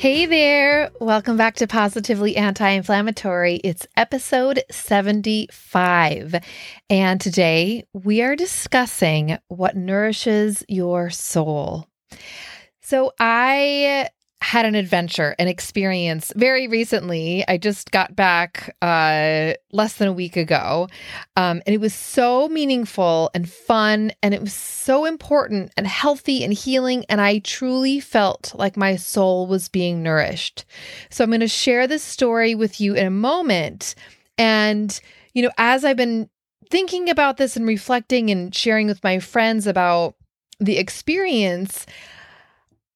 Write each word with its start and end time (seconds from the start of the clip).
Hey 0.00 0.24
there. 0.24 0.90
Welcome 0.98 1.36
back 1.36 1.56
to 1.56 1.66
Positively 1.66 2.34
Anti 2.34 2.70
Inflammatory. 2.70 3.56
It's 3.56 3.86
episode 3.98 4.62
75. 4.70 6.36
And 6.88 7.20
today 7.20 7.84
we 7.92 8.22
are 8.22 8.34
discussing 8.34 9.36
what 9.48 9.76
nourishes 9.76 10.64
your 10.68 11.10
soul. 11.10 11.86
So, 12.80 13.12
I 13.20 14.08
had 14.42 14.64
an 14.64 14.74
adventure, 14.74 15.34
an 15.38 15.48
experience 15.48 16.32
very 16.34 16.66
recently. 16.66 17.44
I 17.46 17.58
just 17.58 17.90
got 17.90 18.16
back 18.16 18.74
uh, 18.80 19.52
less 19.70 19.94
than 19.94 20.08
a 20.08 20.12
week 20.12 20.36
ago. 20.36 20.88
Um, 21.36 21.62
and 21.66 21.74
it 21.74 21.80
was 21.80 21.92
so 21.92 22.48
meaningful 22.48 23.30
and 23.34 23.48
fun. 23.48 24.12
And 24.22 24.32
it 24.32 24.40
was 24.40 24.54
so 24.54 25.04
important 25.04 25.72
and 25.76 25.86
healthy 25.86 26.42
and 26.42 26.54
healing. 26.54 27.04
And 27.08 27.20
I 27.20 27.40
truly 27.40 28.00
felt 28.00 28.54
like 28.54 28.78
my 28.78 28.96
soul 28.96 29.46
was 29.46 29.68
being 29.68 30.02
nourished. 30.02 30.64
So 31.10 31.22
I'm 31.22 31.30
going 31.30 31.40
to 31.40 31.48
share 31.48 31.86
this 31.86 32.02
story 32.02 32.54
with 32.54 32.80
you 32.80 32.94
in 32.94 33.06
a 33.06 33.10
moment. 33.10 33.94
And, 34.38 34.98
you 35.34 35.42
know, 35.42 35.52
as 35.58 35.84
I've 35.84 35.96
been 35.96 36.30
thinking 36.70 37.10
about 37.10 37.36
this 37.36 37.56
and 37.56 37.66
reflecting 37.66 38.30
and 38.30 38.54
sharing 38.54 38.86
with 38.86 39.04
my 39.04 39.18
friends 39.18 39.66
about 39.66 40.14
the 40.60 40.78
experience, 40.78 41.84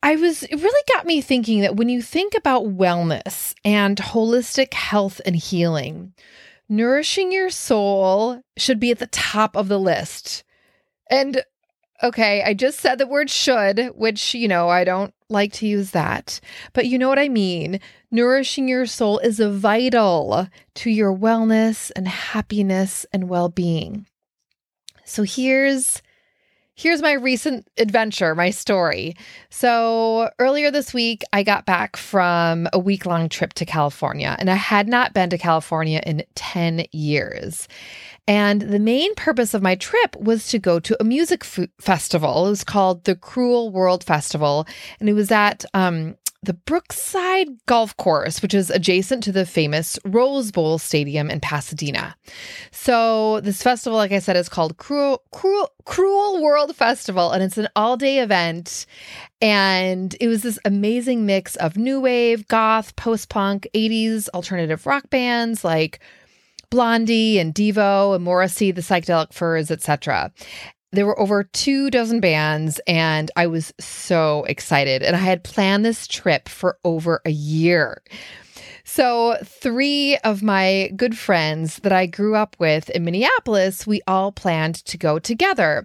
I 0.05 0.16
was, 0.16 0.42
it 0.42 0.56
really 0.56 0.83
got 0.94 1.06
me 1.06 1.22
thinking 1.22 1.62
that 1.62 1.77
when 1.77 1.88
you 1.88 2.02
think 2.02 2.34
about 2.36 2.77
wellness 2.77 3.55
and 3.64 3.97
holistic 3.97 4.74
health 4.74 5.19
and 5.24 5.34
healing, 5.34 6.12
nourishing 6.69 7.33
your 7.33 7.48
soul 7.48 8.42
should 8.58 8.78
be 8.78 8.91
at 8.91 8.98
the 8.98 9.06
top 9.06 9.56
of 9.56 9.69
the 9.69 9.80
list. 9.80 10.44
And 11.08 11.42
okay, 12.02 12.42
I 12.42 12.52
just 12.52 12.80
said 12.80 12.98
the 12.98 13.06
word 13.06 13.30
should, 13.30 13.92
which, 13.94 14.34
you 14.34 14.46
know, 14.46 14.69
I 14.69 14.84
don't 14.84 15.14
like 15.30 15.55
to 15.55 15.66
use 15.66 15.92
that, 15.92 16.39
but 16.74 16.84
you 16.84 16.98
know 16.98 17.08
what 17.08 17.18
I 17.18 17.30
mean. 17.30 17.80
Nourishing 18.11 18.68
your 18.68 18.84
soul 18.84 19.20
is 19.20 19.39
vital 19.39 20.48
to 20.74 20.91
your 20.91 21.16
wellness 21.16 21.91
and 21.96 22.06
happiness 22.06 23.06
and 23.11 23.30
well 23.30 23.48
being. 23.48 24.06
So 25.06 25.22
here's 25.22 26.02
Here's 26.77 27.03
my 27.03 27.12
recent 27.12 27.69
adventure, 27.78 28.34
my 28.34 28.50
story. 28.50 29.14
So, 29.48 30.28
earlier 30.41 30.72
this 30.72 30.92
week, 30.92 31.22
I 31.33 31.44
got 31.44 31.67
back 31.67 31.97
from 31.97 32.67
a 32.72 32.80
week 32.80 33.06
long 33.06 33.28
trip 33.28 33.53
to 33.55 33.64
California, 33.64 34.34
and 34.41 34.50
I 34.50 34.56
had 34.56 34.89
not 34.89 35.14
been 35.14 35.30
to 35.30 35.39
California 35.39 36.02
in 36.05 36.25
10 36.34 36.86
years. 36.91 37.69
And 38.27 38.62
the 38.62 38.80
main 38.80 39.14
purpose 39.14 39.55
of 39.55 39.62
my 39.62 39.77
trip 39.77 40.17
was 40.17 40.48
to 40.48 40.58
go 40.58 40.80
to 40.80 40.97
a 40.98 41.05
music 41.05 41.45
f- 41.45 41.69
festival. 41.78 42.47
It 42.47 42.50
was 42.50 42.64
called 42.64 43.05
the 43.05 43.14
Cruel 43.14 43.70
World 43.70 44.02
Festival, 44.02 44.67
and 44.98 45.08
it 45.08 45.12
was 45.12 45.30
at 45.30 45.64
um, 45.75 46.17
the 46.44 46.54
Brookside 46.54 47.48
Golf 47.66 47.96
Course, 47.96 48.42
which 48.42 48.54
is 48.54 48.70
adjacent 48.70 49.22
to 49.24 49.32
the 49.32 49.46
famous 49.46 49.98
Rose 50.04 50.52
Bowl 50.52 50.78
Stadium 50.78 51.30
in 51.30 51.40
Pasadena. 51.40 52.16
So 52.70 53.40
this 53.40 53.62
festival, 53.62 53.96
like 53.96 54.12
I 54.12 54.18
said, 54.18 54.36
is 54.36 54.48
called 54.48 54.77
Cruel 54.77 55.22
Cruel 55.33 55.70
Cruel 55.84 56.42
World 56.42 56.74
Festival, 56.77 57.30
and 57.30 57.42
it's 57.42 57.58
an 57.58 57.68
all-day 57.77 58.20
event. 58.20 58.86
And 59.40 60.16
it 60.20 60.28
was 60.28 60.42
this 60.42 60.58
amazing 60.64 61.27
mix 61.27 61.56
of 61.56 61.77
new 61.77 62.00
wave, 62.00 62.48
goth, 62.48 62.96
post-punk, 62.96 63.66
80s 63.74 64.28
alternative 64.30 64.86
rock 64.86 65.10
bands 65.10 65.64
like 65.64 66.00
Blondie 66.70 67.38
and 67.38 67.54
Devo 67.54 68.14
and 68.16 68.24
Morrissey, 68.24 68.70
the 68.72 68.80
Psychedelic 68.80 69.33
Furs, 69.33 69.70
etc. 69.70 70.33
There 70.94 71.06
were 71.06 71.18
over 71.18 71.42
two 71.42 71.90
dozen 71.90 72.20
bands, 72.20 72.80
and 72.86 73.28
I 73.34 73.48
was 73.48 73.74
so 73.80 74.44
excited. 74.44 75.02
And 75.02 75.16
I 75.16 75.18
had 75.18 75.42
planned 75.42 75.84
this 75.84 76.06
trip 76.06 76.48
for 76.48 76.78
over 76.84 77.20
a 77.24 77.30
year. 77.30 78.00
So, 78.84 79.36
three 79.42 80.16
of 80.18 80.42
my 80.42 80.92
good 80.94 81.18
friends 81.18 81.78
that 81.78 81.90
I 81.90 82.06
grew 82.06 82.36
up 82.36 82.54
with 82.60 82.90
in 82.90 83.04
Minneapolis, 83.04 83.88
we 83.88 84.02
all 84.06 84.30
planned 84.30 84.77
to 84.84 84.96
go 84.96 85.18
together. 85.18 85.84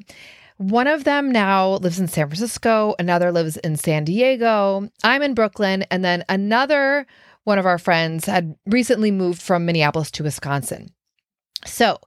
One 0.58 0.86
of 0.86 1.06
them 1.06 1.32
now 1.32 1.76
lives 1.76 2.00
in 2.00 2.08
San 2.08 2.28
Francisco, 2.28 2.94
another 3.00 3.32
lives 3.32 3.58
in 3.58 3.78
San 3.78 4.04
Diego. 4.04 4.90
I'm 5.04 5.24
in 5.24 5.34
Brooklyn, 5.34 5.86
and 5.90 6.06
then 6.06 6.24
another 6.30 7.08
one 7.46 7.58
of 7.58 7.66
our 7.66 7.80
friends 7.80 8.26
had 8.26 8.56
recently 8.68 9.10
moved 9.10 9.42
from 9.42 9.66
Minneapolis 9.66 10.12
to 10.12 10.24
Wisconsin. 10.24 10.92
So, 11.66 11.98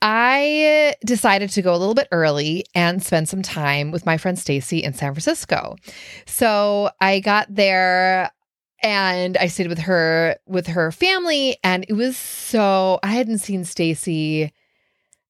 I 0.00 0.94
decided 1.04 1.50
to 1.50 1.62
go 1.62 1.74
a 1.74 1.76
little 1.76 1.94
bit 1.94 2.08
early 2.12 2.64
and 2.74 3.02
spend 3.02 3.28
some 3.28 3.42
time 3.42 3.90
with 3.90 4.06
my 4.06 4.16
friend 4.16 4.38
Stacy 4.38 4.82
in 4.82 4.92
San 4.92 5.12
Francisco. 5.12 5.76
So 6.26 6.90
I 7.00 7.20
got 7.20 7.52
there 7.52 8.30
and 8.82 9.36
I 9.36 9.48
stayed 9.48 9.68
with 9.68 9.80
her 9.80 10.36
with 10.46 10.68
her 10.68 10.92
family 10.92 11.56
and 11.64 11.84
it 11.88 11.94
was 11.94 12.16
so 12.16 13.00
I 13.02 13.08
hadn't 13.08 13.38
seen 13.38 13.64
Stacy 13.64 14.52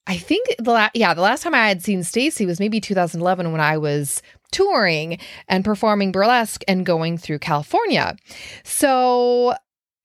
I 0.06 0.16
think 0.16 0.46
the 0.58 0.70
la- 0.70 0.88
yeah, 0.94 1.12
the 1.12 1.20
last 1.20 1.42
time 1.42 1.54
I 1.54 1.68
had 1.68 1.82
seen 1.82 2.02
Stacy 2.02 2.46
was 2.46 2.58
maybe 2.58 2.80
2011 2.80 3.52
when 3.52 3.60
I 3.60 3.76
was 3.76 4.22
touring 4.52 5.18
and 5.48 5.64
performing 5.64 6.12
burlesque 6.12 6.64
and 6.66 6.86
going 6.86 7.18
through 7.18 7.40
California. 7.40 8.16
So 8.64 9.54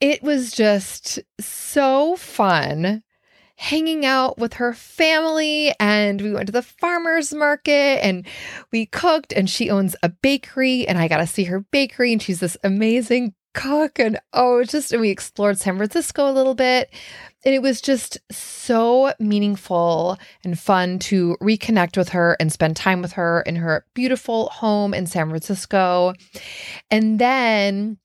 it 0.02 0.22
was 0.22 0.52
just 0.52 1.20
so 1.40 2.18
fun 2.18 3.02
hanging 3.56 4.06
out 4.06 4.38
with 4.38 4.54
her 4.54 4.74
family 4.74 5.74
and 5.80 6.22
we 6.22 6.34
went 6.34 6.48
to 6.48 6.52
the 6.52 6.62
farmers 6.62 7.34
market 7.34 8.04
and 8.04 8.26
we 8.72 8.86
cooked 8.86 9.32
and 9.34 9.50
she 9.50 9.70
owns 9.70 9.96
a 10.04 10.10
bakery 10.10 10.88
and 10.88 10.98
I 10.98 11.08
got 11.08 11.18
to 11.18 11.28
see 11.28 11.44
her 11.46 11.60
bakery 11.60 12.12
and 12.12 12.22
she's 12.22 12.40
this 12.40 12.58
amazing 12.64 13.34
cook 13.54 14.00
and 14.00 14.20
oh 14.34 14.64
just 14.64 14.92
and 14.92 15.02
we 15.02 15.12
explored 15.12 15.60
San 15.60 15.78
Francisco 15.78 16.30
a 16.30 16.34
little 16.34 16.56
bit 16.56 16.90
and 17.46 17.54
it 17.54 17.62
was 17.62 17.82
just 17.82 18.18
so 18.32 19.14
meaningful 19.20 20.18
and 20.44 20.58
fun 20.58 20.98
to 20.98 21.36
reconnect 21.42 21.98
with 21.98 22.10
her 22.10 22.38
and 22.40 22.52
spend 22.52 22.76
time 22.76 23.02
with 23.02 23.14
her 23.14 23.42
in 23.42 23.58
her 23.58 23.86
beautiful 23.94 24.50
home 24.50 24.94
in 24.94 25.08
San 25.08 25.28
Francisco. 25.30 26.14
And 26.90 27.20
then 27.20 27.98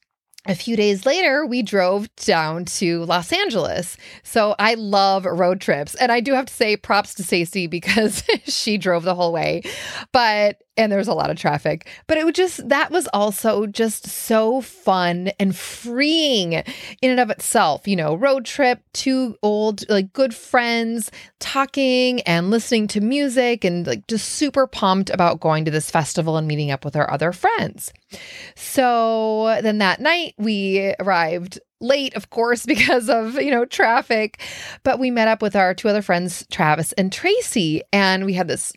a 0.48 0.54
few 0.54 0.76
days 0.76 1.04
later, 1.04 1.44
we 1.44 1.62
drove 1.62 2.14
down 2.16 2.64
to 2.64 3.04
Los 3.04 3.32
Angeles. 3.32 3.98
So 4.22 4.54
I 4.58 4.74
love 4.74 5.26
road 5.26 5.60
trips. 5.60 5.94
And 5.96 6.10
I 6.10 6.20
do 6.20 6.32
have 6.32 6.46
to 6.46 6.54
say 6.54 6.76
props 6.76 7.14
to 7.14 7.22
Stacey 7.22 7.66
because 7.66 8.24
she 8.44 8.78
drove 8.78 9.04
the 9.04 9.14
whole 9.14 9.32
way. 9.32 9.62
But 10.10 10.62
and 10.78 10.90
there 10.90 10.98
was 10.98 11.08
a 11.08 11.14
lot 11.14 11.30
of 11.30 11.36
traffic. 11.36 11.88
But 12.06 12.16
it 12.16 12.24
was 12.24 12.34
just 12.34 12.68
that 12.68 12.90
was 12.90 13.08
also 13.12 13.66
just 13.66 14.06
so 14.06 14.60
fun 14.60 15.30
and 15.38 15.54
freeing 15.54 16.52
in 16.52 16.64
and 17.10 17.20
of 17.20 17.30
itself. 17.30 17.86
You 17.88 17.96
know, 17.96 18.14
road 18.14 18.44
trip, 18.44 18.80
two 18.92 19.36
old 19.42 19.88
like 19.90 20.12
good 20.12 20.34
friends 20.34 21.10
talking 21.40 22.20
and 22.22 22.50
listening 22.50 22.86
to 22.88 23.00
music 23.00 23.64
and 23.64 23.86
like 23.86 24.06
just 24.06 24.30
super 24.30 24.66
pumped 24.66 25.10
about 25.10 25.40
going 25.40 25.64
to 25.64 25.70
this 25.70 25.90
festival 25.90 26.36
and 26.36 26.46
meeting 26.46 26.70
up 26.70 26.84
with 26.84 26.96
our 26.96 27.10
other 27.10 27.32
friends. 27.32 27.92
So 28.54 29.58
then 29.62 29.78
that 29.78 30.00
night 30.00 30.34
we 30.38 30.94
arrived 31.00 31.58
late 31.80 32.14
of 32.14 32.30
course 32.30 32.66
because 32.66 33.08
of 33.08 33.40
you 33.40 33.50
know 33.50 33.64
traffic 33.64 34.40
but 34.82 34.98
we 34.98 35.10
met 35.10 35.28
up 35.28 35.40
with 35.40 35.54
our 35.54 35.74
two 35.74 35.88
other 35.88 36.02
friends 36.02 36.44
travis 36.50 36.92
and 36.94 37.12
tracy 37.12 37.82
and 37.92 38.24
we 38.24 38.32
had 38.32 38.48
this 38.48 38.72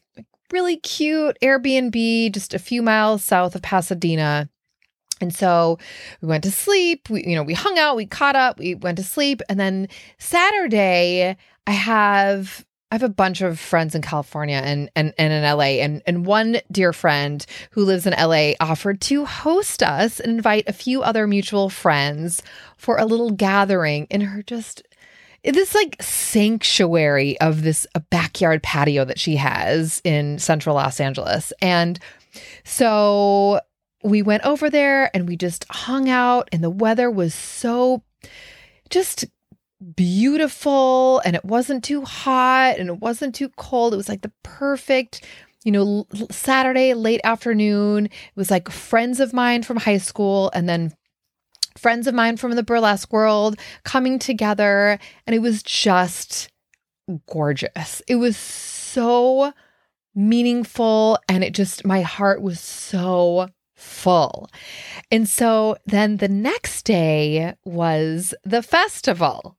really 0.52 0.78
cute 0.78 1.38
Airbnb 1.42 2.32
just 2.34 2.54
a 2.54 2.60
few 2.60 2.82
miles 2.82 3.24
south 3.24 3.56
of 3.56 3.62
Pasadena. 3.62 4.50
And 5.20 5.34
so 5.34 5.78
we 6.22 6.28
went 6.28 6.44
to 6.44 6.52
sleep. 6.52 7.10
We, 7.10 7.24
you 7.26 7.36
know, 7.36 7.44
we 7.44 7.54
hung 7.54 7.78
out, 7.78 7.96
we 7.96 8.08
caught 8.08 8.36
up, 8.36 8.58
we 8.58 8.76
went 8.76 8.98
to 8.98 9.04
sleep. 9.04 9.42
And 9.50 9.60
then 9.60 9.88
Saturday, 10.18 11.38
I 11.68 11.72
have 11.72 12.66
I 12.92 12.96
have 12.96 13.04
a 13.04 13.10
bunch 13.10 13.40
of 13.40 13.58
friends 13.58 13.96
in 13.96 14.02
California 14.02 14.62
and, 14.62 14.92
and, 14.98 15.14
and 15.18 15.32
in 15.32 15.44
LA. 15.44 15.80
And, 15.80 16.02
and 16.06 16.26
one 16.26 16.58
dear 16.70 16.92
friend 16.92 17.46
who 17.72 17.86
lives 17.86 18.06
in 18.06 18.12
LA 18.12 18.52
offered 18.60 19.00
to 19.02 19.24
host 19.24 19.82
us 19.82 20.20
and 20.20 20.34
invite 20.34 20.68
a 20.68 20.74
few 20.74 21.02
other 21.02 21.26
mutual 21.26 21.70
friends 21.70 22.44
for 22.76 22.98
a 22.98 23.06
little 23.06 23.32
gathering 23.32 24.08
in 24.10 24.20
her 24.20 24.44
just 24.44 24.84
this 25.44 25.74
like 25.74 26.02
sanctuary 26.02 27.40
of 27.42 27.64
this 27.64 27.88
backyard 28.10 28.62
patio 28.62 29.06
that 29.06 29.20
she 29.20 29.36
has 29.38 30.02
in 30.04 30.38
central 30.40 30.76
Los 30.76 31.00
Angeles. 31.00 31.52
And 31.62 32.00
so 32.64 33.60
we 34.04 34.22
went 34.22 34.46
over 34.46 34.70
there 34.70 35.10
and 35.16 35.28
we 35.28 35.36
just 35.36 35.66
hung 35.70 36.10
out 36.10 36.50
and 36.52 36.64
the 36.64 36.70
weather 36.70 37.10
was 37.10 37.34
so 37.34 38.04
just 38.90 39.26
beautiful 39.96 41.20
and 41.26 41.36
it 41.36 41.44
wasn't 41.44 41.84
too 41.84 42.04
hot 42.04 42.78
and 42.78 42.90
it 42.90 43.00
wasn't 43.00 43.34
too 43.34 43.50
cold. 43.58 43.94
It 43.94 43.98
was 43.98 44.10
like 44.10 44.22
the 44.22 44.32
perfect, 44.44 45.26
you 45.64 45.72
know, 45.72 46.06
Saturday 46.30 46.94
late 46.94 47.22
afternoon. 47.24 48.06
It 48.06 48.12
was 48.36 48.52
like 48.52 48.70
friends 48.70 49.20
of 49.20 49.34
mine 49.34 49.64
from 49.64 49.78
high 49.78 49.98
school 49.98 50.52
and 50.54 50.70
then 50.70 50.94
friends 51.78 52.08
of 52.08 52.14
mine 52.14 52.38
from 52.38 52.56
the 52.56 52.64
burlesque 52.64 53.12
world 53.12 53.60
coming 53.84 54.20
together. 54.20 55.00
And 55.26 55.36
it 55.36 55.40
was 55.40 55.64
just 55.64 56.50
gorgeous. 57.28 58.02
It 58.08 58.16
was 58.16 58.38
so 58.38 59.54
meaningful 60.14 61.18
and 61.30 61.44
it 61.44 61.54
just, 61.54 61.86
my 61.86 62.02
heart 62.02 62.42
was 62.42 62.60
so 62.60 63.50
full. 63.76 64.50
And 65.10 65.28
so 65.28 65.78
then 65.86 66.18
the 66.18 66.28
next 66.28 66.84
day 66.84 67.56
was 67.66 68.34
the 68.44 68.62
festival. 68.62 69.58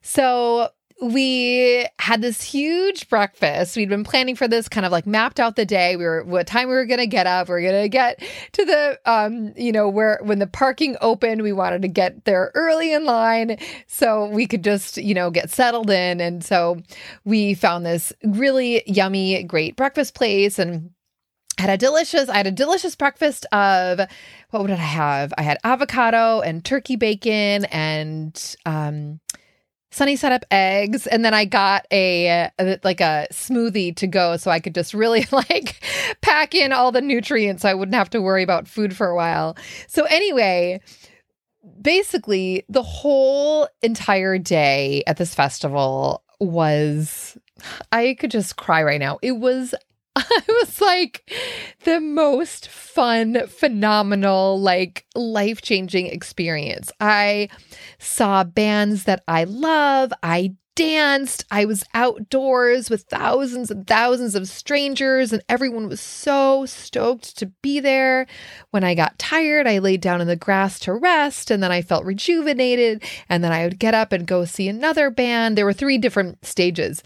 So 0.00 0.70
we 1.00 1.86
had 2.00 2.22
this 2.22 2.42
huge 2.42 3.08
breakfast. 3.08 3.76
We'd 3.76 3.88
been 3.88 4.02
planning 4.02 4.34
for 4.34 4.48
this, 4.48 4.68
kind 4.68 4.84
of 4.84 4.90
like 4.90 5.06
mapped 5.06 5.38
out 5.38 5.54
the 5.54 5.64
day. 5.64 5.94
We 5.94 6.04
were 6.04 6.24
what 6.24 6.48
time 6.48 6.68
we 6.68 6.74
were 6.74 6.86
going 6.86 6.98
to 6.98 7.06
get 7.06 7.26
up. 7.26 7.48
We 7.48 7.54
are 7.54 7.60
going 7.62 7.82
to 7.82 7.88
get 7.88 8.20
to 8.52 8.64
the, 8.64 8.98
um, 9.06 9.52
you 9.56 9.70
know, 9.70 9.88
where 9.88 10.18
when 10.22 10.40
the 10.40 10.48
parking 10.48 10.96
opened, 11.00 11.42
we 11.42 11.52
wanted 11.52 11.82
to 11.82 11.88
get 11.88 12.24
there 12.24 12.50
early 12.54 12.92
in 12.92 13.04
line 13.04 13.58
so 13.86 14.26
we 14.26 14.46
could 14.46 14.64
just, 14.64 14.96
you 14.96 15.14
know, 15.14 15.30
get 15.30 15.50
settled 15.50 15.88
in. 15.88 16.20
And 16.20 16.44
so 16.44 16.82
we 17.24 17.54
found 17.54 17.86
this 17.86 18.12
really 18.24 18.82
yummy, 18.86 19.40
great 19.44 19.76
breakfast 19.76 20.14
place 20.14 20.58
and 20.58 20.90
had 21.58 21.70
a 21.70 21.76
delicious 21.76 22.28
i 22.28 22.36
had 22.36 22.46
a 22.46 22.52
delicious 22.52 22.94
breakfast 22.94 23.44
of 23.50 24.00
what 24.50 24.68
did 24.68 24.70
i 24.70 24.76
have 24.76 25.34
i 25.36 25.42
had 25.42 25.58
avocado 25.64 26.40
and 26.40 26.64
turkey 26.64 26.94
bacon 26.94 27.64
and 27.64 28.54
um 28.64 29.18
Sunny 29.90 30.16
set 30.16 30.32
up 30.32 30.44
eggs, 30.50 31.06
and 31.06 31.24
then 31.24 31.32
I 31.32 31.44
got 31.44 31.86
a, 31.90 32.50
a, 32.58 32.78
like 32.84 33.00
a 33.00 33.26
smoothie 33.32 33.96
to 33.96 34.06
go, 34.06 34.36
so 34.36 34.50
I 34.50 34.60
could 34.60 34.74
just 34.74 34.92
really 34.92 35.26
like 35.32 35.82
pack 36.20 36.54
in 36.54 36.72
all 36.72 36.92
the 36.92 37.00
nutrients, 37.00 37.62
so 37.62 37.68
I 37.68 37.74
wouldn't 37.74 37.94
have 37.94 38.10
to 38.10 38.20
worry 38.20 38.42
about 38.42 38.68
food 38.68 38.96
for 38.96 39.08
a 39.08 39.16
while. 39.16 39.56
So 39.86 40.04
anyway, 40.04 40.80
basically, 41.80 42.64
the 42.68 42.82
whole 42.82 43.68
entire 43.82 44.38
day 44.38 45.02
at 45.06 45.16
this 45.16 45.34
festival 45.34 46.22
was 46.40 47.36
I 47.90 48.16
could 48.18 48.30
just 48.30 48.56
cry 48.56 48.82
right 48.82 49.00
now. 49.00 49.18
It 49.22 49.32
was 49.32 49.74
it 50.30 50.66
was 50.66 50.80
like 50.80 51.30
the 51.84 52.00
most 52.00 52.68
fun, 52.68 53.46
phenomenal, 53.46 54.60
like 54.60 55.06
life 55.14 55.62
changing 55.62 56.06
experience. 56.06 56.90
I 57.00 57.48
saw 57.98 58.44
bands 58.44 59.04
that 59.04 59.22
I 59.28 59.44
love. 59.44 60.12
I 60.22 60.54
danced. 60.78 61.44
I 61.50 61.64
was 61.64 61.84
outdoors 61.92 62.88
with 62.88 63.02
thousands 63.02 63.68
and 63.68 63.84
thousands 63.84 64.36
of 64.36 64.46
strangers, 64.46 65.32
and 65.32 65.42
everyone 65.48 65.88
was 65.88 66.00
so 66.00 66.66
stoked 66.66 67.36
to 67.38 67.46
be 67.62 67.80
there. 67.80 68.28
When 68.70 68.84
I 68.84 68.94
got 68.94 69.18
tired, 69.18 69.66
I 69.66 69.78
laid 69.78 70.00
down 70.00 70.20
in 70.20 70.28
the 70.28 70.36
grass 70.36 70.78
to 70.80 70.94
rest, 70.94 71.50
and 71.50 71.60
then 71.60 71.72
I 71.72 71.82
felt 71.82 72.04
rejuvenated. 72.04 73.02
And 73.28 73.42
then 73.42 73.50
I 73.50 73.64
would 73.64 73.80
get 73.80 73.94
up 73.94 74.12
and 74.12 74.24
go 74.24 74.44
see 74.44 74.68
another 74.68 75.10
band. 75.10 75.58
There 75.58 75.64
were 75.64 75.72
three 75.72 75.98
different 75.98 76.44
stages. 76.46 77.02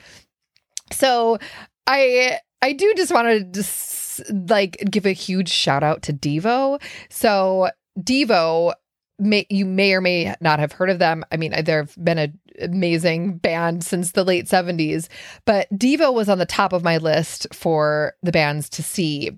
So 0.91 1.39
I 1.87 2.41
I 2.63 2.73
do 2.73 2.95
just 2.97 3.13
want 3.13 3.29
to 3.29 3.45
just 3.45 4.23
like 4.31 4.83
give 4.91 5.05
a 5.05 5.13
huge 5.13 5.49
shout 5.49 5.83
out 5.83 6.03
to 6.03 6.13
Devo. 6.13 6.81
So 7.11 7.71
Devo 7.99 8.73
May, 9.19 9.47
you 9.51 9.67
may 9.67 9.93
or 9.95 10.01
may 10.01 10.35
not 10.41 10.59
have 10.59 10.73
heard 10.73 10.91
of 10.91 10.99
them. 10.99 11.25
I 11.31 11.37
mean, 11.37 11.53
they've 11.65 11.95
been 12.03 12.19
an 12.19 12.39
amazing 12.61 13.39
band 13.39 13.85
since 13.85 14.13
the 14.13 14.25
late 14.25 14.47
70s, 14.47 15.09
but 15.45 15.69
Devo 15.71 16.13
was 16.13 16.29
on 16.29 16.39
the 16.39 16.47
top 16.47 16.73
of 16.73 16.83
my 16.83 16.97
list 16.97 17.47
for 17.55 18.15
the 18.23 18.33
bands 18.33 18.69
to 18.71 18.83
see. 18.83 19.31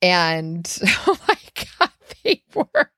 And 0.00 0.78
oh 1.06 1.18
my 1.28 1.36
God, 1.78 1.90
they 2.24 2.42
were, 2.54 2.90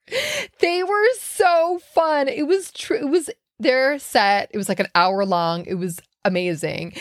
they 0.60 0.84
were 0.84 1.08
so 1.18 1.80
fun. 1.92 2.28
It 2.28 2.46
was 2.46 2.70
true. 2.70 2.98
It 2.98 3.10
was 3.10 3.30
their 3.58 3.98
set. 3.98 4.50
It 4.52 4.58
was 4.58 4.68
like 4.68 4.80
an 4.80 4.88
hour 4.94 5.24
long. 5.24 5.64
It 5.66 5.74
was 5.74 5.98
amazing. 6.24 6.94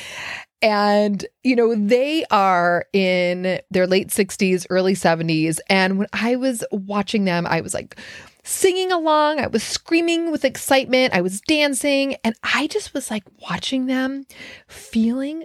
And, 0.61 1.25
you 1.43 1.55
know, 1.55 1.75
they 1.75 2.25
are 2.31 2.85
in 2.91 3.59
their 3.69 3.85
late 3.85 4.07
60s, 4.07 4.65
early 4.69 4.93
70s. 4.93 5.59
And 5.69 5.99
when 5.99 6.07
I 6.13 6.35
was 6.35 6.63
watching 6.71 7.25
them, 7.25 7.45
I 7.45 7.61
was 7.61 7.73
like 7.73 7.99
singing 8.43 8.91
along. 8.91 9.39
I 9.39 9.47
was 9.47 9.61
screaming 9.61 10.31
with 10.31 10.45
excitement. 10.45 11.13
I 11.13 11.21
was 11.21 11.41
dancing. 11.41 12.15
And 12.23 12.35
I 12.41 12.67
just 12.67 12.93
was 12.93 13.11
like 13.11 13.23
watching 13.49 13.85
them, 13.85 14.25
feeling 14.67 15.43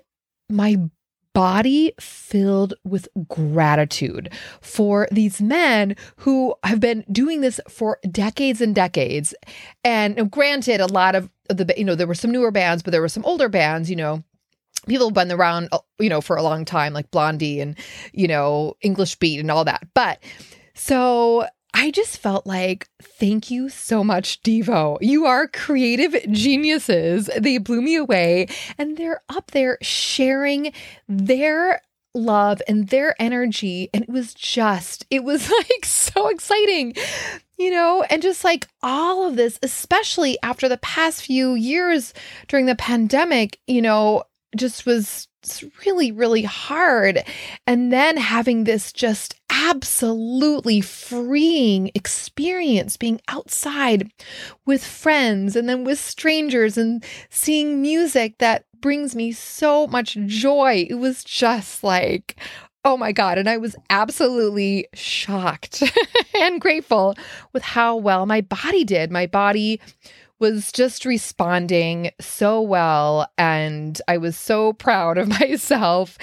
my 0.49 0.76
body 1.35 1.93
filled 1.99 2.75
with 2.85 3.09
gratitude 3.29 4.31
for 4.61 5.09
these 5.11 5.41
men 5.41 5.97
who 6.17 6.55
have 6.62 6.79
been 6.79 7.05
doing 7.11 7.41
this 7.41 7.59
for 7.69 7.99
decades 8.11 8.61
and 8.61 8.75
decades. 8.75 9.35
And 9.82 10.31
granted, 10.31 10.81
a 10.81 10.87
lot 10.87 11.14
of 11.14 11.31
the, 11.49 11.73
you 11.76 11.85
know, 11.85 11.94
there 11.94 12.06
were 12.06 12.14
some 12.14 12.32
newer 12.32 12.50
bands, 12.50 12.82
but 12.82 12.93
there 12.93 13.00
were 13.00 13.09
some 13.09 13.25
older 13.25 13.49
bands, 13.49 13.91
you 13.91 13.97
know 13.97 14.23
people 14.87 15.08
have 15.08 15.14
been 15.14 15.32
around 15.32 15.69
uh, 15.73 15.79
you 15.99 16.08
know 16.08 16.20
for 16.20 16.37
a 16.37 16.43
long 16.43 16.64
time 16.64 16.93
like 16.93 17.11
blondie 17.11 17.61
and 17.61 17.76
you 18.12 18.29
know 18.29 18.75
english 18.81 19.17
beat 19.17 19.40
and 19.40 19.50
all 19.50 19.64
that 19.64 19.87
but 19.94 20.23
so 20.75 21.46
I 21.75 21.90
just 21.90 22.19
felt 22.19 22.46
like, 22.46 22.88
thank 23.00 23.50
you 23.50 23.69
so 23.69 24.05
much, 24.05 24.43
Devo. 24.43 24.99
You 25.00 25.25
are 25.25 25.49
creative 25.49 26.14
geniuses. 26.31 27.31
They 27.38 27.58
blew 27.58 27.81
me 27.81 27.96
away. 27.96 28.49
And 28.76 28.96
they're 28.96 29.23
up 29.31 29.52
there 29.52 29.79
sharing 29.81 30.73
their 31.08 31.81
love 32.14 32.61
and 32.69 32.88
their 32.88 33.14
energy. 33.19 33.88
And 33.94 34.05
it 34.05 34.11
was 34.11 34.35
just, 34.35 35.06
it 35.08 35.25
was 35.25 35.50
like 35.70 35.85
so 35.85 36.28
exciting, 36.28 36.94
you 37.58 37.70
know, 37.70 38.05
and 38.11 38.20
just 38.20 38.44
like 38.44 38.69
all 38.82 39.26
of 39.26 39.37
this, 39.37 39.58
especially 39.62 40.38
after 40.43 40.69
the 40.69 40.78
past 40.78 41.23
few 41.23 41.55
years 41.55 42.12
during 42.49 42.67
the 42.67 42.76
pandemic, 42.76 43.58
you 43.67 43.81
know, 43.81 44.25
just 44.56 44.87
was 44.87 45.28
really, 45.84 46.12
really 46.12 46.43
hard. 46.43 47.25
And 47.66 47.93
then 47.93 48.16
having 48.16 48.64
this 48.64 48.93
just 48.93 49.34
absolutely 49.50 50.81
freeing 50.81 51.90
experience 51.94 52.97
being 52.97 53.21
outside 53.28 54.11
with 54.66 54.85
friends 54.85 55.56
and 55.56 55.68
then 55.68 55.85
with 55.85 55.99
strangers 55.99 56.76
and 56.78 57.04
seeing 57.30 57.82
music 57.82 58.38
that 58.38 58.64
brings 58.80 59.14
me 59.14 59.32
so 59.32 59.87
much 59.87 60.16
joy. 60.26 60.87
It 60.88 60.94
was 60.94 61.23
just 61.25 61.85
like, 61.85 62.37
oh 62.85 62.97
my 62.97 63.12
God. 63.12 63.38
And 63.38 63.49
I 63.49 63.56
was 63.56 63.76
absolutely 63.90 64.88
shocked 64.94 65.82
and 66.40 66.61
grateful 66.61 67.14
with 67.52 67.62
how 67.62 67.97
well 67.97 68.26
my 68.26 68.40
body 68.40 68.85
did. 68.85 69.11
My 69.11 69.26
body 69.26 69.80
was 70.42 70.72
just 70.72 71.04
responding 71.04 72.11
so 72.20 72.61
well 72.61 73.30
and 73.38 74.02
I 74.08 74.18
was 74.18 74.37
so 74.37 74.72
proud 74.72 75.16
of 75.16 75.28
myself 75.40 76.18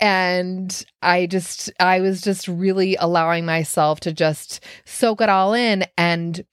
and 0.00 0.84
I 1.02 1.26
just 1.26 1.70
I 1.78 2.00
was 2.00 2.20
just 2.20 2.48
really 2.48 2.96
allowing 2.96 3.46
myself 3.46 4.00
to 4.00 4.12
just 4.12 4.58
soak 4.84 5.20
it 5.20 5.28
all 5.28 5.54
in 5.54 5.84
and 5.96 6.44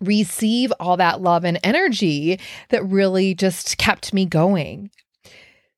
receive 0.00 0.72
all 0.78 0.96
that 0.96 1.20
love 1.20 1.44
and 1.44 1.58
energy 1.64 2.38
that 2.68 2.84
really 2.84 3.34
just 3.34 3.76
kept 3.76 4.14
me 4.14 4.24
going. 4.24 4.92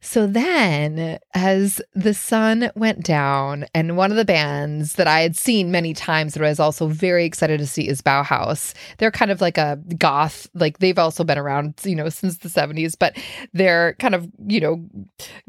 So 0.07 0.29
then, 0.29 1.19
as 1.35 1.83
the 1.95 2.15
sun 2.15 2.71
went 2.77 3.03
down, 3.03 3.67
and 3.75 3.97
one 3.97 4.13
of 4.13 4.17
the 4.17 4.25
bands 4.25 4.95
that 4.95 5.09
I 5.09 5.23
had 5.23 5.37
seen 5.37 5.73
many 5.73 5.95
times 5.95 6.35
that 6.35 6.45
I 6.45 6.49
was 6.49 6.61
also 6.61 6.87
very 6.87 7.25
excited 7.25 7.59
to 7.59 7.67
see 7.67 7.89
is 7.89 8.03
Bauhaus. 8.03 8.73
They're 8.99 9.11
kind 9.11 9.33
of 9.33 9.41
like 9.41 9.59
a 9.59 9.81
goth, 9.99 10.49
like 10.55 10.79
they've 10.79 10.97
also 10.97 11.25
been 11.25 11.39
around, 11.39 11.75
you 11.83 11.97
know, 11.97 12.09
since 12.09 12.39
the 12.39 12.49
70s, 12.49 12.95
but 12.97 13.19
they're 13.53 13.95
kind 13.95 14.15
of, 14.15 14.31
you 14.47 14.61
know, 14.61 14.89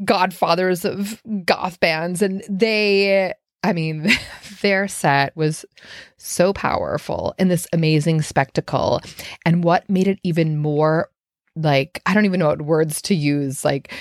godfathers 0.04 0.84
of 0.84 1.22
goth 1.44 1.78
bands. 1.78 2.20
And 2.20 2.42
they, 2.50 3.34
I 3.62 3.72
mean, 3.72 4.10
their 4.60 4.88
set 4.88 5.36
was 5.36 5.64
so 6.16 6.52
powerful 6.52 7.32
in 7.38 7.46
this 7.46 7.68
amazing 7.72 8.22
spectacle. 8.22 9.02
And 9.46 9.62
what 9.62 9.88
made 9.88 10.08
it 10.08 10.18
even 10.24 10.58
more 10.58 11.10
like, 11.54 12.02
I 12.06 12.14
don't 12.14 12.24
even 12.24 12.40
know 12.40 12.48
what 12.48 12.62
words 12.62 13.00
to 13.02 13.14
use, 13.14 13.64
like, 13.64 13.92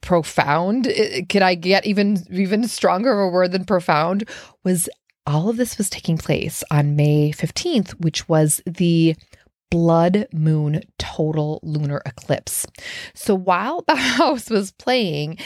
profound. 0.00 0.84
Could 1.28 1.42
i 1.42 1.54
get 1.54 1.86
even 1.86 2.24
even 2.30 2.66
stronger 2.68 3.12
of 3.12 3.28
a 3.28 3.32
word 3.32 3.52
than 3.52 3.64
profound? 3.64 4.28
Was 4.64 4.88
all 5.26 5.48
of 5.48 5.56
this 5.56 5.78
was 5.78 5.90
taking 5.90 6.18
place 6.18 6.64
on 6.70 6.96
may 6.96 7.30
15th 7.30 7.90
which 8.00 8.28
was 8.28 8.62
the 8.66 9.14
blood 9.70 10.26
moon 10.32 10.82
total 10.98 11.60
lunar 11.62 12.02
eclipse. 12.06 12.66
So 13.14 13.34
while 13.34 13.82
bauhaus 13.82 14.50
was 14.50 14.72
playing 14.72 15.38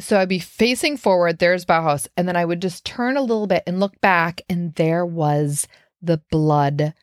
so 0.00 0.18
I'd 0.18 0.28
be 0.28 0.40
facing 0.40 0.96
forward, 0.96 1.38
there's 1.38 1.64
Bauhaus, 1.64 2.08
and 2.16 2.26
then 2.26 2.36
I 2.36 2.44
would 2.44 2.60
just 2.60 2.84
turn 2.84 3.16
a 3.16 3.22
little 3.22 3.46
bit 3.46 3.62
and 3.66 3.78
look 3.78 4.00
back, 4.00 4.40
and 4.48 4.74
there 4.74 5.06
was 5.06 5.68
the 6.02 6.20
blood 6.30 6.94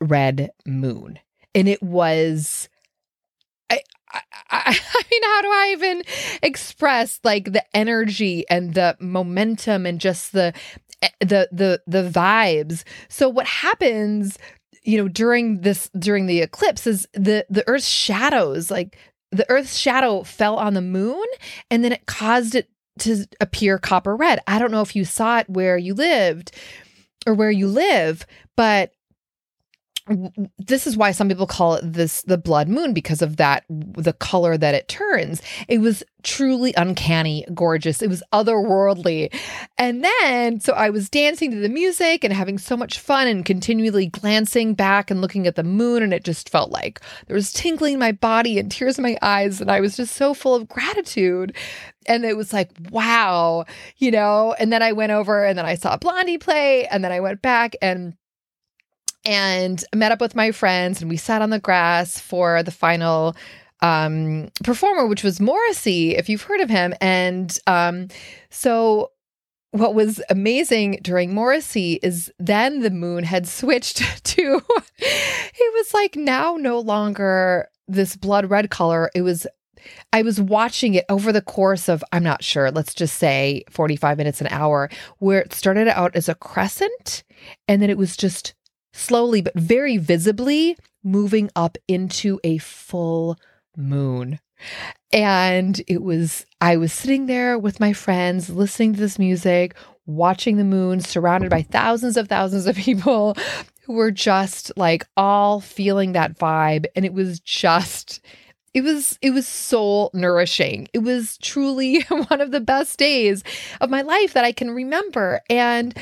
red 0.00 0.50
moon. 0.66 1.18
And 1.54 1.68
it 1.68 1.82
was 1.82 2.68
I, 4.12 4.20
I, 4.50 5.02
mean, 5.10 5.22
how 5.22 5.42
do 5.42 5.48
I 5.48 5.68
even 5.72 6.02
express 6.42 7.20
like 7.24 7.52
the 7.52 7.64
energy 7.74 8.44
and 8.48 8.74
the 8.74 8.96
momentum 9.00 9.86
and 9.86 10.00
just 10.00 10.32
the 10.32 10.52
eh, 11.02 11.08
the 11.20 11.48
the 11.50 11.82
the 11.86 12.08
vibes? 12.08 12.84
So 13.08 13.28
what 13.28 13.46
happens, 13.46 14.38
you 14.82 14.98
know, 14.98 15.08
during 15.08 15.60
this 15.62 15.90
during 15.98 16.26
the 16.26 16.40
eclipse 16.40 16.86
is 16.86 17.06
the 17.14 17.46
the 17.48 17.64
Earth's 17.66 17.88
shadows, 17.88 18.70
like 18.70 18.96
the 19.30 19.48
Earth's 19.48 19.76
shadow 19.76 20.22
fell 20.22 20.56
on 20.56 20.74
the 20.74 20.82
moon, 20.82 21.24
and 21.70 21.82
then 21.82 21.92
it 21.92 22.06
caused 22.06 22.54
it 22.54 22.68
to 23.00 23.26
appear 23.40 23.78
copper 23.78 24.14
red. 24.14 24.40
I 24.46 24.58
don't 24.58 24.70
know 24.70 24.82
if 24.82 24.94
you 24.94 25.04
saw 25.04 25.38
it 25.38 25.48
where 25.48 25.78
you 25.78 25.94
lived 25.94 26.52
or 27.26 27.34
where 27.34 27.50
you 27.50 27.68
live, 27.68 28.26
but 28.56 28.92
this 30.58 30.86
is 30.86 30.96
why 30.96 31.12
some 31.12 31.28
people 31.28 31.46
call 31.46 31.74
it 31.74 31.92
this 31.92 32.22
the 32.22 32.38
blood 32.38 32.68
moon 32.68 32.92
because 32.92 33.22
of 33.22 33.36
that 33.36 33.64
the 33.68 34.12
color 34.12 34.58
that 34.58 34.74
it 34.74 34.88
turns. 34.88 35.40
It 35.68 35.78
was 35.78 36.02
truly 36.24 36.74
uncanny 36.76 37.44
gorgeous. 37.54 38.02
It 38.02 38.10
was 38.10 38.22
otherworldly. 38.32 39.32
And 39.78 40.02
then 40.02 40.58
so 40.58 40.72
i 40.72 40.90
was 40.90 41.08
dancing 41.08 41.52
to 41.52 41.58
the 41.58 41.68
music 41.68 42.24
and 42.24 42.32
having 42.32 42.58
so 42.58 42.76
much 42.76 42.98
fun 42.98 43.28
and 43.28 43.44
continually 43.44 44.06
glancing 44.06 44.74
back 44.74 45.10
and 45.10 45.20
looking 45.20 45.46
at 45.46 45.54
the 45.54 45.62
moon 45.62 46.02
and 46.02 46.12
it 46.12 46.24
just 46.24 46.48
felt 46.48 46.70
like 46.70 47.00
there 47.26 47.34
was 47.36 47.52
tingling 47.52 47.94
in 47.94 47.98
my 47.98 48.12
body 48.12 48.58
and 48.58 48.72
tears 48.72 48.98
in 48.98 49.02
my 49.02 49.16
eyes 49.22 49.60
and 49.60 49.70
i 49.70 49.80
was 49.80 49.96
just 49.96 50.16
so 50.16 50.34
full 50.34 50.54
of 50.54 50.68
gratitude. 50.68 51.56
And 52.06 52.24
it 52.24 52.36
was 52.36 52.52
like 52.52 52.70
wow 52.90 53.64
you 53.98 54.10
know? 54.10 54.56
And 54.58 54.72
then 54.72 54.82
i 54.82 54.90
went 54.90 55.12
over 55.12 55.44
and 55.44 55.56
then 55.56 55.66
i 55.66 55.76
saw 55.76 55.96
blondie 55.96 56.38
play 56.38 56.86
and 56.86 57.04
then 57.04 57.12
i 57.12 57.20
went 57.20 57.40
back 57.40 57.76
and 57.80 58.14
and 59.24 59.84
met 59.94 60.12
up 60.12 60.20
with 60.20 60.34
my 60.34 60.50
friends 60.50 61.00
and 61.00 61.10
we 61.10 61.16
sat 61.16 61.42
on 61.42 61.50
the 61.50 61.58
grass 61.58 62.18
for 62.18 62.62
the 62.62 62.70
final 62.70 63.36
um, 63.80 64.50
performer, 64.62 65.06
which 65.06 65.24
was 65.24 65.40
Morrissey, 65.40 66.16
if 66.16 66.28
you've 66.28 66.42
heard 66.42 66.60
of 66.60 66.70
him. 66.70 66.94
And 67.00 67.56
um, 67.66 68.08
so 68.50 69.10
what 69.72 69.94
was 69.94 70.22
amazing 70.30 71.00
during 71.02 71.34
Morrissey 71.34 71.98
is 72.02 72.32
then 72.38 72.80
the 72.80 72.90
moon 72.90 73.24
had 73.24 73.48
switched 73.48 73.98
to, 74.24 74.62
it 74.98 75.74
was 75.74 75.94
like 75.94 76.16
now 76.16 76.56
no 76.56 76.78
longer 76.78 77.68
this 77.88 78.16
blood 78.16 78.48
red 78.50 78.70
color. 78.70 79.10
It 79.14 79.22
was 79.22 79.46
I 80.12 80.22
was 80.22 80.40
watching 80.40 80.94
it 80.94 81.04
over 81.08 81.32
the 81.32 81.42
course 81.42 81.88
of, 81.88 82.04
I'm 82.12 82.22
not 82.22 82.44
sure, 82.44 82.70
let's 82.70 82.94
just 82.94 83.16
say 83.16 83.64
45 83.70 84.16
minutes, 84.16 84.40
an 84.40 84.46
hour, 84.48 84.88
where 85.18 85.40
it 85.40 85.52
started 85.52 85.88
out 85.88 86.14
as 86.14 86.28
a 86.28 86.36
crescent 86.36 87.24
and 87.66 87.82
then 87.82 87.90
it 87.90 87.98
was 87.98 88.16
just 88.16 88.54
slowly 88.92 89.40
but 89.40 89.54
very 89.54 89.96
visibly 89.96 90.76
moving 91.02 91.50
up 91.56 91.78
into 91.88 92.40
a 92.44 92.58
full 92.58 93.36
moon. 93.76 94.38
And 95.12 95.82
it 95.88 96.02
was, 96.02 96.46
I 96.60 96.76
was 96.76 96.92
sitting 96.92 97.26
there 97.26 97.58
with 97.58 97.80
my 97.80 97.92
friends, 97.92 98.48
listening 98.48 98.94
to 98.94 99.00
this 99.00 99.18
music, 99.18 99.74
watching 100.06 100.56
the 100.56 100.64
moon, 100.64 101.00
surrounded 101.00 101.50
by 101.50 101.62
thousands 101.62 102.16
of 102.16 102.28
thousands 102.28 102.66
of 102.66 102.76
people 102.76 103.36
who 103.82 103.94
were 103.94 104.10
just 104.12 104.72
like 104.76 105.06
all 105.16 105.60
feeling 105.60 106.12
that 106.12 106.38
vibe. 106.38 106.86
And 106.94 107.04
it 107.04 107.12
was 107.12 107.40
just, 107.40 108.20
it 108.74 108.82
was 108.82 109.18
it 109.20 109.30
was 109.30 109.46
soul 109.46 110.10
nourishing. 110.14 110.88
It 110.92 111.00
was 111.00 111.36
truly 111.38 112.02
one 112.28 112.40
of 112.40 112.52
the 112.52 112.60
best 112.60 112.98
days 112.98 113.42
of 113.80 113.90
my 113.90 114.02
life 114.02 114.32
that 114.32 114.44
I 114.44 114.52
can 114.52 114.70
remember. 114.70 115.40
And 115.50 115.96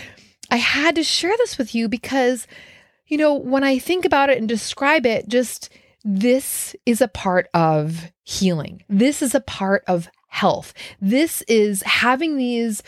I 0.51 0.57
had 0.57 0.97
to 0.97 1.03
share 1.05 1.37
this 1.39 1.59
with 1.59 1.75
you 1.75 1.89
because 1.89 2.47
you 3.11 3.19
know, 3.19 3.35
when 3.35 3.65
I 3.65 3.79
think 3.79 4.05
about 4.05 4.31
it 4.31 4.39
and 4.39 4.49
describe 4.49 5.05
it, 5.05 5.29
just 5.29 5.69
this 6.05 6.75
is 6.87 7.01
a 7.01 7.09
part 7.09 7.49
of 7.53 8.11
healing. 8.23 8.85
This 8.89 9.21
is 9.21 9.35
a 9.35 9.41
part 9.41 9.83
of 9.87 10.09
health. 10.29 10.73
This 11.01 11.43
is 11.43 11.83
having 11.83 12.37
these 12.37 12.83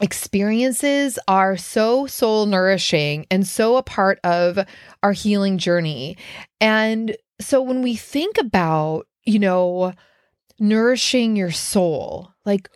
experiences 0.00 1.18
are 1.26 1.56
so 1.56 2.06
soul 2.06 2.46
nourishing 2.46 3.26
and 3.30 3.46
so 3.46 3.76
a 3.76 3.82
part 3.82 4.20
of 4.22 4.58
our 5.02 5.12
healing 5.12 5.58
journey. 5.58 6.16
And 6.60 7.16
so 7.40 7.60
when 7.60 7.82
we 7.82 7.96
think 7.96 8.38
about, 8.38 9.08
you 9.24 9.40
know, 9.40 9.92
nourishing 10.60 11.34
your 11.34 11.50
soul, 11.50 12.32
like 12.44 12.70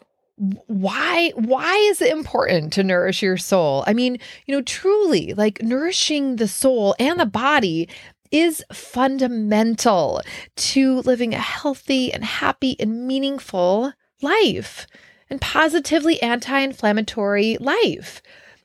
why 0.66 1.30
why 1.34 1.76
is 1.90 2.00
it 2.00 2.10
important 2.10 2.72
to 2.72 2.82
nourish 2.82 3.22
your 3.22 3.36
soul 3.36 3.84
i 3.86 3.92
mean 3.92 4.16
you 4.46 4.54
know 4.54 4.62
truly 4.62 5.34
like 5.34 5.62
nourishing 5.62 6.36
the 6.36 6.48
soul 6.48 6.94
and 6.98 7.20
the 7.20 7.26
body 7.26 7.86
is 8.30 8.64
fundamental 8.72 10.22
to 10.56 11.00
living 11.00 11.34
a 11.34 11.38
healthy 11.38 12.10
and 12.10 12.24
happy 12.24 12.74
and 12.80 13.06
meaningful 13.06 13.92
life 14.22 14.86
and 15.28 15.42
positively 15.42 16.20
anti-inflammatory 16.22 17.58
life 17.58 18.22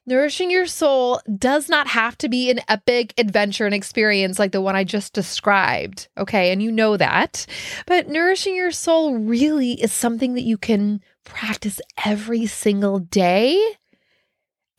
Nourishing 0.08 0.52
your 0.52 0.68
soul 0.68 1.20
does 1.36 1.68
not 1.68 1.88
have 1.88 2.16
to 2.20 2.30
be 2.30 2.52
an 2.52 2.60
epic 2.68 3.12
adventure 3.18 3.66
and 3.66 3.74
experience 3.74 4.38
like 4.38 4.52
the 4.52 4.62
one 4.62 4.76
I 4.76 4.84
just 4.84 5.14
described. 5.14 6.10
Okay. 6.16 6.52
And 6.52 6.62
you 6.62 6.72
know 6.72 6.96
that. 6.96 7.48
But 7.88 8.08
nourishing 8.08 8.56
your 8.56 8.72
soul 8.72 9.18
really 9.18 9.72
is 9.82 9.92
something 9.92 10.36
that 10.36 10.44
you 10.44 10.60
can 10.60 11.02
practice 11.26 11.82
every 12.06 12.46
single 12.46 13.00
day 13.00 13.62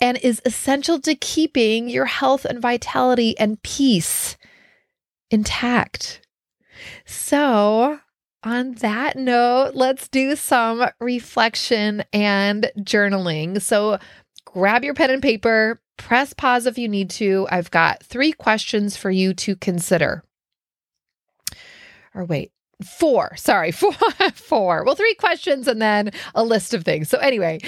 and 0.01 0.19
is 0.19 0.41
essential 0.45 1.01
to 1.01 1.15
keeping 1.15 1.89
your 1.89 2.07
health 2.07 2.45
and 2.45 2.61
vitality 2.61 3.39
and 3.39 3.63
peace 3.63 4.37
intact. 5.31 6.21
So, 7.05 8.01
on 8.43 8.73
that 8.75 9.17
note, 9.17 9.73
let's 9.75 10.09
do 10.09 10.37
some 10.37 10.89
reflection 11.01 12.05
and 12.13 12.71
journaling. 12.79 13.61
So, 13.61 13.99
grab 14.45 14.85
your 14.85 14.95
pen 14.95 15.11
and 15.11 15.23
paper, 15.23 15.81
press 15.97 16.33
pause 16.33 16.67
if 16.67 16.79
you 16.79 16.89
need 16.89 17.11
to. 17.11 17.47
I've 17.51 17.71
got 17.71 18.03
three 18.03 18.33
questions 18.33 18.97
for 18.97 19.11
you 19.11 19.35
to 19.35 19.57
consider. 19.57 20.23
Or 22.15 22.25
wait, 22.25 22.53
four 22.85 23.35
sorry 23.37 23.73
four 23.73 23.93
four. 24.35 24.85
Well 24.85 24.95
three 24.95 25.15
questions 25.15 25.69
and 25.69 25.81
then 25.81 26.11
a 26.35 26.45
list 26.45 26.75
of 26.75 26.85
things. 26.85 27.09
So 27.09 27.19
anyway 27.19 27.61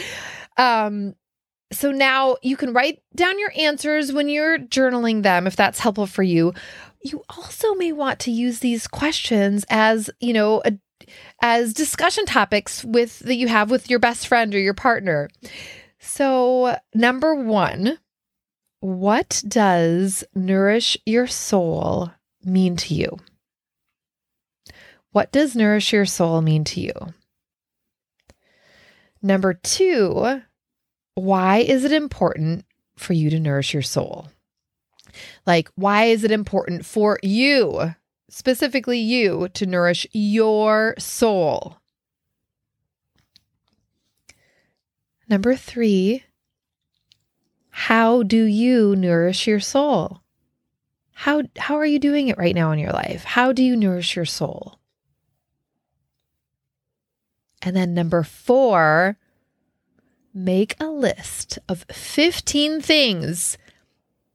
um 0.57 1.15
so 1.71 1.93
now 1.93 2.37
you 2.43 2.57
can 2.57 2.73
write 2.73 3.03
down 3.15 3.38
your 3.38 3.53
answers 3.57 4.12
when 4.12 4.29
you're 4.29 4.59
journaling 4.59 5.23
them 5.23 5.47
if 5.47 5.57
that's 5.57 5.79
helpful 5.79 6.07
for 6.07 6.23
you. 6.23 6.55
You 7.03 7.23
also 7.29 7.75
may 7.75 7.93
want 7.93 8.21
to 8.21 8.31
use 8.31 8.61
these 8.61 8.87
questions 8.87 9.65
as 9.69 10.11
you 10.21 10.33
know 10.33 10.62
a, 10.65 10.73
as 11.43 11.75
discussion 11.75 12.25
topics 12.27 12.85
with 12.85 13.21
that 13.21 13.37
you 13.37 13.49
have 13.49 13.71
with 13.71 13.91
your 13.91 13.99
best 13.99 14.27
friend 14.27 14.55
or 14.55 14.59
your 14.59 14.75
partner. 14.75 15.29
So 16.00 16.77
number 16.95 17.35
1 17.35 17.99
what 18.81 19.43
does 19.49 20.23
nourish 20.35 20.97
your 21.05 21.27
soul 21.27 22.12
mean 22.45 22.77
to 22.77 22.95
you 22.95 23.19
what 25.18 25.32
does 25.32 25.56
nourish 25.56 25.92
your 25.92 26.06
soul 26.06 26.40
mean 26.40 26.62
to 26.62 26.80
you? 26.80 26.92
Number 29.20 29.52
two, 29.52 30.42
why 31.16 31.56
is 31.56 31.84
it 31.84 31.90
important 31.90 32.64
for 32.96 33.14
you 33.14 33.28
to 33.30 33.40
nourish 33.40 33.75
your 33.75 33.82
soul? 33.82 34.28
Like, 35.44 35.70
why 35.75 36.04
is 36.04 36.22
it 36.22 36.30
important 36.30 36.87
for 36.87 37.18
you, 37.25 37.96
specifically 38.30 39.00
you, 39.00 39.48
to 39.54 39.66
nourish 39.66 40.06
your 40.12 40.94
soul? 41.00 41.78
Number 45.28 45.56
three, 45.56 46.22
how 47.70 48.22
do 48.22 48.44
you 48.44 48.94
nourish 48.94 49.48
your 49.48 49.58
soul? 49.58 50.20
How, 51.12 51.42
how 51.58 51.75
are 51.75 51.87
you 51.87 51.98
doing 51.98 52.28
it 52.28 52.38
right 52.38 52.54
now 52.54 52.70
in 52.70 52.78
your 52.78 52.92
life? 52.92 53.25
How 53.25 53.50
do 53.50 53.64
you 53.64 53.75
nourish 53.75 54.14
your 54.14 54.25
soul? 54.25 54.77
And 57.62 57.75
then 57.75 57.95
number 57.95 58.23
four, 58.23 59.17
make 60.33 60.77
a 60.81 60.87
list 60.87 61.59
of 61.69 61.85
15 61.91 62.81
things. 62.81 63.59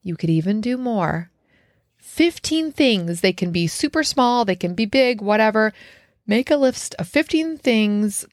You 0.02 0.16
could 0.16 0.30
even 0.30 0.62
do 0.62 0.78
more. 0.78 1.30
15 1.98 2.72
things. 2.72 3.22
They 3.22 3.34
can 3.34 3.52
be 3.52 3.68
super 3.68 4.04
small, 4.04 4.46
they 4.46 4.56
can 4.56 4.76
be 4.76 4.86
big, 4.86 5.22
whatever. 5.22 5.74
Make 6.28 6.52
a 6.52 6.58
list 6.58 6.96
of 7.00 7.08
15 7.08 7.58
things 7.58 8.26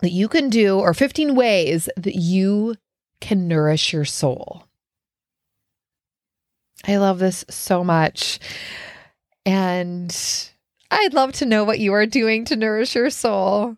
that 0.00 0.12
you 0.12 0.28
can 0.28 0.48
do, 0.48 0.78
or 0.78 0.94
15 0.94 1.34
ways 1.34 1.88
that 1.96 2.14
you 2.14 2.76
can 3.20 3.48
nourish 3.48 3.92
your 3.92 4.04
soul. 4.04 4.64
I 6.86 6.96
love 6.96 7.18
this 7.18 7.44
so 7.50 7.82
much. 7.82 8.38
And 9.44 10.16
I'd 10.90 11.14
love 11.14 11.32
to 11.34 11.46
know 11.46 11.64
what 11.64 11.78
you 11.78 11.92
are 11.92 12.06
doing 12.06 12.44
to 12.46 12.56
nourish 12.56 12.94
your 12.94 13.10
soul. 13.10 13.76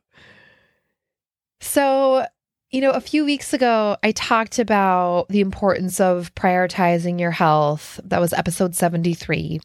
So, 1.61 2.27
You 2.73 2.81
know, 2.81 2.93
a 2.93 3.01
few 3.01 3.25
weeks 3.25 3.53
ago, 3.53 3.97
I 4.05 4.13
talked 4.13 4.61
about 4.61 5.27
the 5.29 5.41
importance 5.41 5.99
of 5.99 6.33
prioritizing 6.37 7.19
your 7.19 7.33
health. 7.33 7.99
That 8.05 8.21
was 8.21 8.33
episode 8.33 8.77
73. 8.77 9.61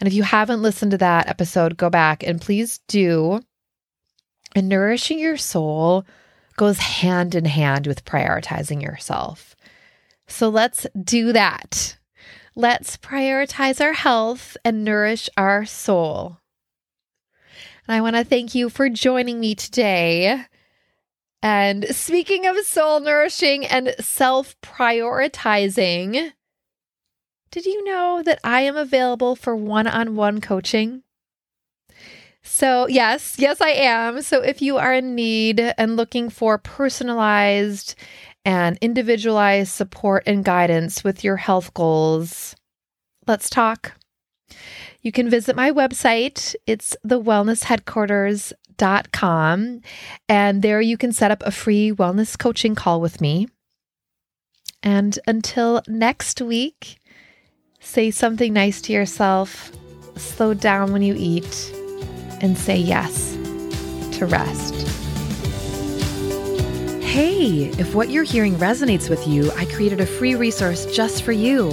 And 0.00 0.06
if 0.06 0.14
you 0.14 0.22
haven't 0.22 0.62
listened 0.62 0.92
to 0.92 0.98
that 0.98 1.28
episode, 1.28 1.76
go 1.76 1.90
back 1.90 2.22
and 2.22 2.40
please 2.40 2.78
do. 2.88 3.42
And 4.54 4.66
nourishing 4.66 5.18
your 5.18 5.36
soul 5.36 6.06
goes 6.56 6.78
hand 6.78 7.34
in 7.34 7.44
hand 7.44 7.86
with 7.86 8.06
prioritizing 8.06 8.80
yourself. 8.82 9.54
So 10.26 10.48
let's 10.48 10.86
do 10.98 11.34
that. 11.34 11.98
Let's 12.56 12.96
prioritize 12.96 13.78
our 13.82 13.92
health 13.92 14.56
and 14.64 14.84
nourish 14.84 15.28
our 15.36 15.66
soul. 15.66 16.38
And 17.88 17.96
I 17.96 18.02
want 18.02 18.16
to 18.16 18.24
thank 18.24 18.54
you 18.54 18.68
for 18.68 18.90
joining 18.90 19.40
me 19.40 19.54
today. 19.54 20.44
And 21.42 21.86
speaking 21.96 22.46
of 22.46 22.58
soul 22.58 23.00
nourishing 23.00 23.64
and 23.64 23.94
self 23.98 24.60
prioritizing, 24.60 26.32
did 27.50 27.64
you 27.64 27.82
know 27.84 28.22
that 28.22 28.40
I 28.44 28.60
am 28.62 28.76
available 28.76 29.34
for 29.34 29.56
one 29.56 29.86
on 29.86 30.16
one 30.16 30.42
coaching? 30.42 31.02
So, 32.42 32.86
yes, 32.88 33.36
yes, 33.38 33.60
I 33.62 33.70
am. 33.70 34.20
So, 34.20 34.42
if 34.42 34.60
you 34.60 34.76
are 34.76 34.92
in 34.92 35.14
need 35.14 35.58
and 35.58 35.96
looking 35.96 36.28
for 36.28 36.58
personalized 36.58 37.94
and 38.44 38.76
individualized 38.82 39.72
support 39.72 40.24
and 40.26 40.44
guidance 40.44 41.02
with 41.04 41.24
your 41.24 41.36
health 41.36 41.72
goals, 41.72 42.54
let's 43.26 43.48
talk. 43.48 43.94
You 45.02 45.12
can 45.12 45.30
visit 45.30 45.54
my 45.56 45.70
website. 45.70 46.54
It's 46.66 46.96
thewellnessheadquarters.com. 47.06 49.80
And 50.28 50.62
there 50.62 50.80
you 50.80 50.96
can 50.96 51.12
set 51.12 51.30
up 51.30 51.42
a 51.44 51.50
free 51.50 51.92
wellness 51.92 52.38
coaching 52.38 52.74
call 52.74 53.00
with 53.00 53.20
me. 53.20 53.48
And 54.82 55.18
until 55.26 55.82
next 55.88 56.40
week, 56.40 56.98
say 57.80 58.10
something 58.10 58.52
nice 58.52 58.80
to 58.82 58.92
yourself, 58.92 59.72
slow 60.16 60.54
down 60.54 60.92
when 60.92 61.02
you 61.02 61.14
eat, 61.16 61.72
and 62.40 62.56
say 62.56 62.76
yes 62.76 63.34
to 64.18 64.26
rest. 64.26 64.74
Hey, 67.02 67.70
if 67.78 67.94
what 67.94 68.10
you're 68.10 68.22
hearing 68.22 68.54
resonates 68.56 69.10
with 69.10 69.26
you, 69.26 69.50
I 69.52 69.64
created 69.64 70.00
a 70.00 70.06
free 70.06 70.36
resource 70.36 70.86
just 70.94 71.24
for 71.24 71.32
you 71.32 71.72